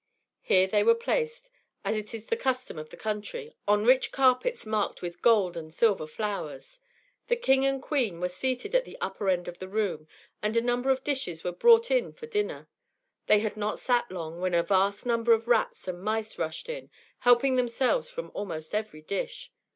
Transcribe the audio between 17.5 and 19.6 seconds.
themselves from almost every dish.